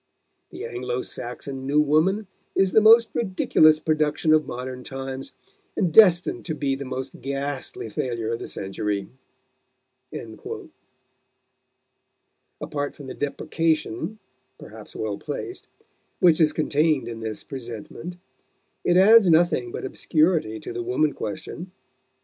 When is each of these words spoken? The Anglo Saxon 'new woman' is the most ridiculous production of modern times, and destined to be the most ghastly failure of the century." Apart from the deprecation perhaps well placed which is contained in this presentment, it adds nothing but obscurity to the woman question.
The 0.49 0.65
Anglo 0.65 1.03
Saxon 1.03 1.67
'new 1.67 1.79
woman' 1.79 2.25
is 2.55 2.71
the 2.71 2.81
most 2.81 3.09
ridiculous 3.13 3.77
production 3.77 4.33
of 4.33 4.47
modern 4.47 4.83
times, 4.83 5.31
and 5.77 5.93
destined 5.93 6.43
to 6.47 6.55
be 6.55 6.73
the 6.73 6.85
most 6.87 7.21
ghastly 7.21 7.87
failure 7.87 8.31
of 8.31 8.39
the 8.39 8.47
century." 8.47 9.09
Apart 12.59 12.95
from 12.95 13.05
the 13.05 13.13
deprecation 13.13 14.17
perhaps 14.57 14.95
well 14.95 15.19
placed 15.19 15.67
which 16.19 16.41
is 16.41 16.51
contained 16.51 17.07
in 17.07 17.19
this 17.19 17.43
presentment, 17.43 18.15
it 18.83 18.97
adds 18.97 19.29
nothing 19.29 19.71
but 19.71 19.85
obscurity 19.85 20.59
to 20.61 20.73
the 20.73 20.81
woman 20.81 21.13
question. 21.13 21.73